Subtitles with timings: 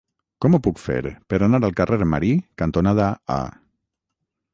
[0.43, 0.95] Com ho puc fer
[1.33, 2.31] per anar al carrer Marí
[2.63, 3.37] cantonada A?